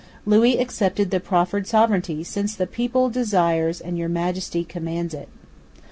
Louis 0.25 0.59
accepted 0.59 1.11
the 1.11 1.19
proffered 1.19 1.67
sovereignty 1.67 2.23
"since 2.23 2.55
the 2.55 2.65
people 2.65 3.11
desires 3.11 3.79
and 3.79 3.99
Your 3.99 4.09
Majesty 4.09 4.63
commands 4.63 5.13
it." 5.13 5.29